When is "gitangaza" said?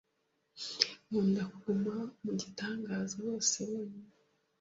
2.41-3.15